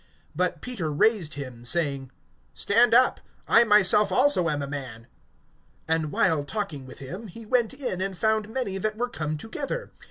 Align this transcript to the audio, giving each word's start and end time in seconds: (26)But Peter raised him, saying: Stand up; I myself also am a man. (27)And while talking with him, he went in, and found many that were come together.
(26)But 0.35 0.61
Peter 0.61 0.91
raised 0.91 1.35
him, 1.35 1.63
saying: 1.63 2.11
Stand 2.55 2.91
up; 2.95 3.19
I 3.47 3.63
myself 3.63 4.11
also 4.11 4.49
am 4.49 4.63
a 4.63 4.67
man. 4.67 5.05
(27)And 5.87 6.05
while 6.07 6.43
talking 6.43 6.87
with 6.87 6.97
him, 6.97 7.27
he 7.27 7.45
went 7.45 7.71
in, 7.75 8.01
and 8.01 8.17
found 8.17 8.49
many 8.49 8.79
that 8.79 8.97
were 8.97 9.09
come 9.09 9.37
together. 9.37 9.91